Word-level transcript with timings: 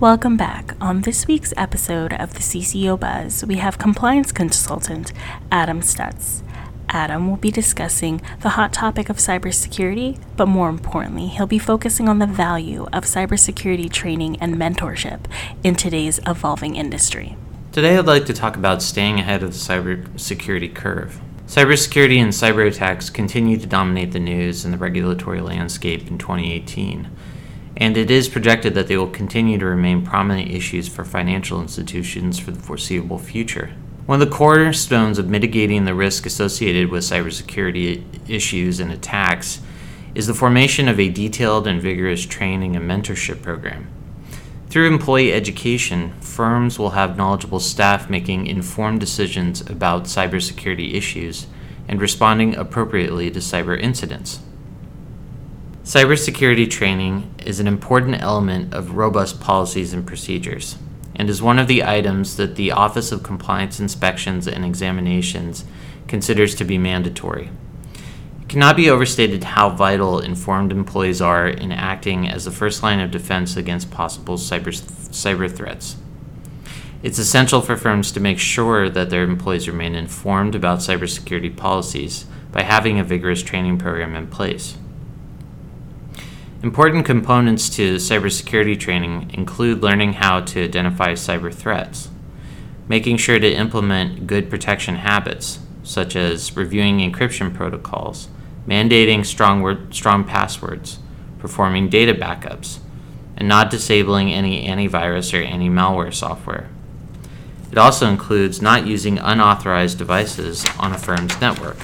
Welcome 0.00 0.38
back. 0.38 0.76
On 0.80 1.02
this 1.02 1.26
week's 1.26 1.52
episode 1.58 2.14
of 2.14 2.32
the 2.32 2.40
CCO 2.40 2.98
Buzz, 2.98 3.44
we 3.44 3.56
have 3.56 3.76
compliance 3.76 4.32
consultant 4.32 5.12
Adam 5.52 5.82
Stutz. 5.82 6.42
Adam 6.88 7.28
will 7.28 7.36
be 7.36 7.50
discussing 7.50 8.22
the 8.40 8.48
hot 8.48 8.72
topic 8.72 9.10
of 9.10 9.18
cybersecurity, 9.18 10.18
but 10.38 10.46
more 10.46 10.70
importantly, 10.70 11.26
he'll 11.26 11.46
be 11.46 11.58
focusing 11.58 12.08
on 12.08 12.18
the 12.18 12.26
value 12.26 12.86
of 12.94 13.04
cybersecurity 13.04 13.92
training 13.92 14.38
and 14.40 14.56
mentorship 14.56 15.26
in 15.62 15.74
today's 15.74 16.18
evolving 16.26 16.76
industry. 16.76 17.36
Today, 17.70 17.98
I'd 17.98 18.06
like 18.06 18.24
to 18.24 18.32
talk 18.32 18.56
about 18.56 18.80
staying 18.80 19.20
ahead 19.20 19.42
of 19.42 19.52
the 19.52 19.58
cybersecurity 19.58 20.74
curve. 20.74 21.20
Cybersecurity 21.46 22.16
and 22.16 22.32
cyber 22.32 22.66
attacks 22.66 23.10
continue 23.10 23.58
to 23.58 23.66
dominate 23.66 24.12
the 24.12 24.18
news 24.18 24.64
and 24.64 24.72
the 24.72 24.78
regulatory 24.78 25.42
landscape 25.42 26.08
in 26.08 26.16
2018, 26.16 27.10
and 27.80 27.96
it 27.96 28.10
is 28.10 28.28
projected 28.28 28.74
that 28.74 28.86
they 28.86 28.96
will 28.98 29.08
continue 29.08 29.58
to 29.58 29.64
remain 29.64 30.04
prominent 30.04 30.50
issues 30.50 30.86
for 30.86 31.02
financial 31.02 31.62
institutions 31.62 32.38
for 32.38 32.50
the 32.50 32.60
foreseeable 32.60 33.18
future. 33.18 33.74
One 34.04 34.20
of 34.20 34.28
the 34.28 34.36
cornerstones 34.36 35.18
of 35.18 35.28
mitigating 35.28 35.86
the 35.86 35.94
risk 35.94 36.26
associated 36.26 36.90
with 36.90 37.04
cybersecurity 37.04 38.04
issues 38.28 38.80
and 38.80 38.92
attacks 38.92 39.60
is 40.14 40.26
the 40.26 40.34
formation 40.34 40.88
of 40.88 41.00
a 41.00 41.08
detailed 41.08 41.66
and 41.66 41.80
vigorous 41.80 42.26
training 42.26 42.76
and 42.76 42.88
mentorship 42.88 43.40
program. 43.40 43.88
Through 44.68 44.88
employee 44.88 45.32
education, 45.32 46.12
firms 46.20 46.78
will 46.78 46.90
have 46.90 47.16
knowledgeable 47.16 47.60
staff 47.60 48.10
making 48.10 48.46
informed 48.46 49.00
decisions 49.00 49.62
about 49.62 50.04
cybersecurity 50.04 50.94
issues 50.94 51.46
and 51.88 52.00
responding 52.00 52.54
appropriately 52.54 53.30
to 53.30 53.38
cyber 53.38 53.80
incidents. 53.80 54.40
Cybersecurity 55.90 56.70
training 56.70 57.34
is 57.44 57.58
an 57.58 57.66
important 57.66 58.22
element 58.22 58.72
of 58.72 58.94
robust 58.94 59.40
policies 59.40 59.92
and 59.92 60.06
procedures 60.06 60.78
and 61.16 61.28
is 61.28 61.42
one 61.42 61.58
of 61.58 61.66
the 61.66 61.82
items 61.82 62.36
that 62.36 62.54
the 62.54 62.70
Office 62.70 63.10
of 63.10 63.24
Compliance 63.24 63.80
Inspections 63.80 64.46
and 64.46 64.64
Examinations 64.64 65.64
considers 66.06 66.54
to 66.54 66.64
be 66.64 66.78
mandatory. 66.78 67.50
It 68.40 68.48
cannot 68.48 68.76
be 68.76 68.88
overstated 68.88 69.42
how 69.42 69.70
vital 69.70 70.20
informed 70.20 70.70
employees 70.70 71.20
are 71.20 71.48
in 71.48 71.72
acting 71.72 72.28
as 72.28 72.44
the 72.44 72.52
first 72.52 72.84
line 72.84 73.00
of 73.00 73.10
defense 73.10 73.56
against 73.56 73.90
possible 73.90 74.36
cyber, 74.36 74.70
cyber 75.10 75.50
threats. 75.50 75.96
It's 77.02 77.18
essential 77.18 77.62
for 77.62 77.76
firms 77.76 78.12
to 78.12 78.20
make 78.20 78.38
sure 78.38 78.88
that 78.88 79.10
their 79.10 79.24
employees 79.24 79.66
remain 79.66 79.96
informed 79.96 80.54
about 80.54 80.78
cybersecurity 80.78 81.56
policies 81.56 82.26
by 82.52 82.62
having 82.62 83.00
a 83.00 83.02
vigorous 83.02 83.42
training 83.42 83.78
program 83.78 84.14
in 84.14 84.28
place. 84.28 84.76
Important 86.62 87.06
components 87.06 87.70
to 87.70 87.94
cybersecurity 87.94 88.78
training 88.78 89.30
include 89.32 89.82
learning 89.82 90.12
how 90.14 90.40
to 90.40 90.62
identify 90.62 91.12
cyber 91.12 91.52
threats, 91.52 92.10
making 92.86 93.16
sure 93.16 93.38
to 93.38 93.50
implement 93.50 94.26
good 94.26 94.50
protection 94.50 94.96
habits, 94.96 95.60
such 95.82 96.14
as 96.14 96.54
reviewing 96.54 96.98
encryption 96.98 97.54
protocols, 97.54 98.28
mandating 98.68 99.24
strong, 99.24 99.62
word, 99.62 99.94
strong 99.94 100.22
passwords, 100.22 100.98
performing 101.38 101.88
data 101.88 102.12
backups, 102.12 102.80
and 103.38 103.48
not 103.48 103.70
disabling 103.70 104.30
any 104.30 104.68
antivirus 104.68 105.32
or 105.32 105.42
anti 105.42 105.70
malware 105.70 106.12
software. 106.12 106.68
It 107.72 107.78
also 107.78 108.06
includes 108.06 108.60
not 108.60 108.86
using 108.86 109.18
unauthorized 109.18 109.96
devices 109.96 110.66
on 110.78 110.92
a 110.92 110.98
firm's 110.98 111.40
network. 111.40 111.78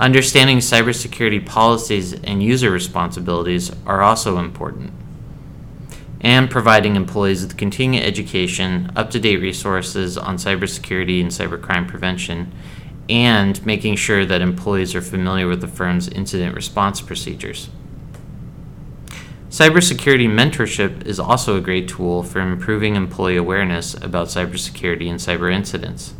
Understanding 0.00 0.58
cybersecurity 0.58 1.44
policies 1.44 2.12
and 2.12 2.40
user 2.40 2.70
responsibilities 2.70 3.72
are 3.84 4.00
also 4.00 4.38
important. 4.38 4.92
And 6.20 6.48
providing 6.48 6.94
employees 6.94 7.42
with 7.42 7.56
continuing 7.56 8.04
education, 8.04 8.92
up 8.94 9.10
to 9.10 9.18
date 9.18 9.38
resources 9.38 10.16
on 10.16 10.36
cybersecurity 10.36 11.20
and 11.20 11.30
cybercrime 11.30 11.88
prevention, 11.88 12.52
and 13.08 13.64
making 13.66 13.96
sure 13.96 14.24
that 14.24 14.40
employees 14.40 14.94
are 14.94 15.02
familiar 15.02 15.48
with 15.48 15.60
the 15.60 15.68
firm's 15.68 16.08
incident 16.08 16.54
response 16.54 17.00
procedures. 17.00 17.68
Cybersecurity 19.50 20.28
mentorship 20.28 21.06
is 21.06 21.18
also 21.18 21.56
a 21.56 21.60
great 21.60 21.88
tool 21.88 22.22
for 22.22 22.40
improving 22.40 22.94
employee 22.94 23.36
awareness 23.36 23.94
about 23.94 24.28
cybersecurity 24.28 25.08
and 25.08 25.18
cyber 25.18 25.52
incidents. 25.52 26.14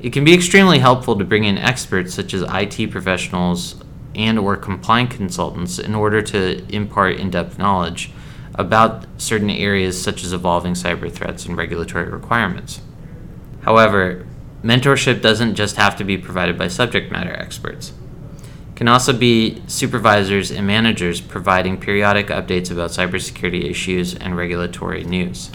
It 0.00 0.12
can 0.12 0.24
be 0.24 0.32
extremely 0.32 0.78
helpful 0.78 1.16
to 1.18 1.24
bring 1.24 1.44
in 1.44 1.58
experts 1.58 2.14
such 2.14 2.32
as 2.32 2.44
IT 2.48 2.90
professionals 2.90 3.82
and 4.14 4.38
or 4.38 4.56
compliance 4.56 5.16
consultants 5.16 5.78
in 5.78 5.94
order 5.94 6.22
to 6.22 6.64
impart 6.74 7.16
in-depth 7.16 7.58
knowledge 7.58 8.10
about 8.54 9.06
certain 9.16 9.50
areas 9.50 10.00
such 10.00 10.22
as 10.22 10.32
evolving 10.32 10.74
cyber 10.74 11.10
threats 11.10 11.46
and 11.46 11.56
regulatory 11.56 12.08
requirements. 12.08 12.80
However, 13.62 14.26
mentorship 14.62 15.20
doesn't 15.20 15.56
just 15.56 15.76
have 15.76 15.96
to 15.96 16.04
be 16.04 16.16
provided 16.16 16.56
by 16.56 16.68
subject 16.68 17.10
matter 17.10 17.32
experts. 17.32 17.92
It 18.70 18.76
can 18.76 18.88
also 18.88 19.12
be 19.12 19.62
supervisors 19.66 20.50
and 20.52 20.66
managers 20.66 21.20
providing 21.20 21.78
periodic 21.78 22.28
updates 22.28 22.70
about 22.70 22.90
cybersecurity 22.90 23.68
issues 23.68 24.14
and 24.14 24.36
regulatory 24.36 25.02
news. 25.02 25.50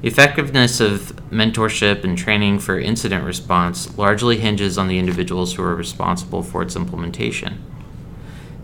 The 0.00 0.08
effectiveness 0.08 0.80
of 0.80 1.14
mentorship 1.30 2.04
and 2.04 2.16
training 2.16 2.60
for 2.60 2.78
incident 2.78 3.22
response 3.22 3.98
largely 3.98 4.38
hinges 4.38 4.78
on 4.78 4.88
the 4.88 4.98
individuals 4.98 5.52
who 5.52 5.62
are 5.62 5.74
responsible 5.74 6.42
for 6.42 6.62
its 6.62 6.74
implementation. 6.74 7.62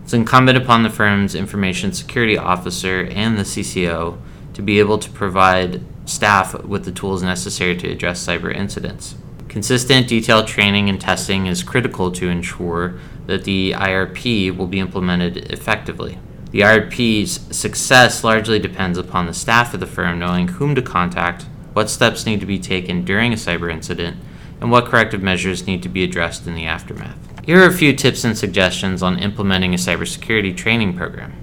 It's 0.03 0.13
incumbent 0.13 0.57
upon 0.57 0.81
the 0.81 0.89
firm's 0.89 1.35
information 1.35 1.93
security 1.93 2.39
officer 2.39 3.03
and 3.11 3.37
the 3.37 3.43
CCO 3.43 4.17
to 4.53 4.61
be 4.63 4.79
able 4.79 4.97
to 4.97 5.11
provide 5.11 5.81
staff 6.05 6.63
with 6.63 6.85
the 6.85 6.91
tools 6.91 7.21
necessary 7.21 7.77
to 7.77 7.91
address 7.91 8.25
cyber 8.25 8.51
incidents. 8.55 9.13
Consistent, 9.47 10.07
detailed 10.07 10.47
training 10.47 10.89
and 10.89 10.99
testing 10.99 11.45
is 11.45 11.61
critical 11.61 12.11
to 12.13 12.29
ensure 12.29 12.95
that 13.27 13.43
the 13.43 13.73
IRP 13.73 14.55
will 14.57 14.65
be 14.65 14.79
implemented 14.79 15.51
effectively. 15.51 16.17
The 16.51 16.61
IRP's 16.61 17.55
success 17.55 18.23
largely 18.23 18.57
depends 18.57 18.97
upon 18.97 19.25
the 19.25 19.33
staff 19.33 19.73
of 19.73 19.79
the 19.79 19.85
firm 19.85 20.17
knowing 20.17 20.47
whom 20.47 20.75
to 20.75 20.81
contact, 20.81 21.45
what 21.73 21.89
steps 21.89 22.25
need 22.25 22.39
to 22.39 22.45
be 22.45 22.57
taken 22.57 23.03
during 23.03 23.33
a 23.33 23.35
cyber 23.35 23.71
incident, 23.71 24.17
and 24.61 24.71
what 24.71 24.85
corrective 24.85 25.21
measures 25.21 25.67
need 25.67 25.83
to 25.83 25.89
be 25.89 26.03
addressed 26.03 26.47
in 26.47 26.55
the 26.55 26.65
aftermath. 26.65 27.17
Here 27.45 27.61
are 27.61 27.67
a 27.67 27.73
few 27.73 27.93
tips 27.93 28.23
and 28.23 28.37
suggestions 28.37 29.03
on 29.03 29.19
implementing 29.19 29.73
a 29.73 29.77
cybersecurity 29.77 30.55
training 30.55 30.97
program. 30.97 31.33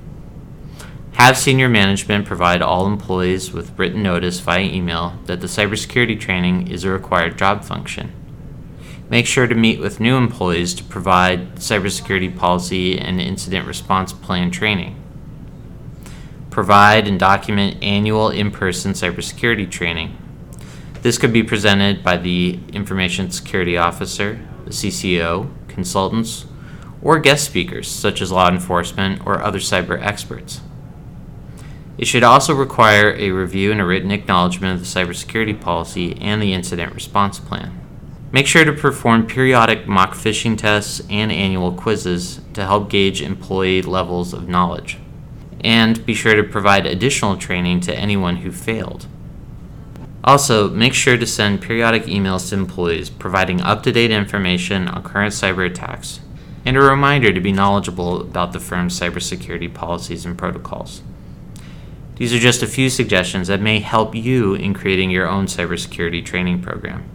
Have 1.15 1.39
senior 1.39 1.69
management 1.69 2.27
provide 2.27 2.61
all 2.61 2.87
employees 2.87 3.53
with 3.53 3.79
written 3.79 4.03
notice 4.03 4.41
via 4.41 4.65
email 4.65 5.19
that 5.27 5.41
the 5.41 5.47
cybersecurity 5.47 6.19
training 6.19 6.69
is 6.69 6.83
a 6.83 6.91
required 6.91 7.39
job 7.39 7.63
function. 7.63 8.13
Make 9.11 9.27
sure 9.27 9.47
to 9.47 9.55
meet 9.55 9.81
with 9.81 10.01
new 10.01 10.17
employees 10.17 10.73
to 10.75 10.85
provide 10.85 11.57
cybersecurity 11.57 12.35
policy 12.37 12.99
and 12.99 13.21
incident 13.21 13.67
response 13.67 14.13
plan 14.13 14.51
training. 14.51 15.01
Provide 16.49 17.07
and 17.07 17.21
document 17.21 17.83
annual 17.83 18.31
in 18.31 18.51
person 18.51 18.93
cybersecurity 18.93 19.71
training. 19.71 20.17
This 21.03 21.19
could 21.19 21.35
be 21.35 21.43
presented 21.43 22.03
by 22.03 22.17
the 22.17 22.61
Information 22.73 23.31
Security 23.31 23.77
Officer, 23.77 24.41
the 24.65 24.71
CCO, 24.71 25.51
consultants, 25.69 26.47
or 27.03 27.19
guest 27.19 27.45
speakers 27.45 27.89
such 27.89 28.23
as 28.23 28.33
law 28.33 28.49
enforcement 28.49 29.21
or 29.27 29.43
other 29.43 29.59
cyber 29.59 30.01
experts. 30.01 30.63
It 31.99 32.07
should 32.07 32.23
also 32.25 32.55
require 32.55 33.15
a 33.15 33.31
review 33.33 33.71
and 33.71 33.81
a 33.83 33.85
written 33.85 34.11
acknowledgement 34.11 34.75
of 34.75 34.81
the 34.81 34.87
cybersecurity 34.87 35.61
policy 35.61 36.17
and 36.21 36.41
the 36.41 36.55
incident 36.55 36.95
response 36.95 37.39
plan. 37.39 37.84
Make 38.35 38.49
sure 38.49 38.65
to 38.65 38.73
perform 38.73 39.29
periodic 39.29 39.87
mock 39.87 40.15
phishing 40.15 40.59
tests 40.59 41.01
and 41.09 41.31
annual 41.31 41.71
quizzes 41.71 42.41
to 42.55 42.65
help 42.67 42.91
gauge 42.91 43.23
employee 43.23 43.81
levels 43.81 44.33
of 44.33 44.49
knowledge. 44.49 44.99
And 45.61 46.05
be 46.05 46.15
sure 46.15 46.35
to 46.35 46.43
provide 46.43 46.85
additional 46.85 47.37
training 47.37 47.83
to 47.83 47.97
anyone 47.97 48.39
who 48.39 48.51
failed. 48.51 49.07
Also, 50.25 50.69
make 50.69 50.95
sure 50.95 51.17
to 51.17 51.29
send 51.29 51.63
periodic 51.63 52.07
emails 52.07 52.49
to 52.49 52.57
employees 52.57 53.09
providing 53.09 53.61
up 53.61 53.85
to 53.85 53.93
date 53.93 54.11
information 54.11 54.89
on 54.89 55.05
current 55.05 55.33
cyber 55.33 55.65
attacks 55.65 56.19
and 56.65 56.77
a 56.77 56.81
reminder 56.81 57.33
to 57.33 57.41
be 57.41 57.53
knowledgeable 57.53 58.21
about 58.21 58.53
the 58.53 58.59
firm's 58.59 58.99
cybersecurity 58.99 59.73
policies 59.73 60.27
and 60.27 60.37
protocols. 60.37 61.03
These 62.17 62.35
are 62.35 62.41
just 62.41 62.65
a 62.65 62.67
few 62.67 62.91
suggestions 62.91 63.47
that 63.47 63.61
may 63.61 63.79
help 63.79 64.13
you 64.13 64.55
in 64.55 64.75
creating 64.75 65.13
your 65.13 65.29
own 65.29 65.47
cybersecurity 65.47 66.25
training 66.25 66.63
program. 66.63 67.09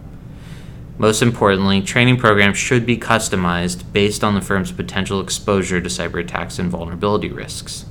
Most 1.00 1.22
importantly, 1.22 1.80
training 1.80 2.18
programs 2.18 2.58
should 2.58 2.84
be 2.84 2.98
customized 2.98 3.90
based 3.90 4.22
on 4.22 4.34
the 4.34 4.42
firm's 4.42 4.70
potential 4.70 5.18
exposure 5.18 5.80
to 5.80 5.88
cyber 5.88 6.20
attacks 6.20 6.58
and 6.58 6.70
vulnerability 6.70 7.30
risks. 7.30 7.86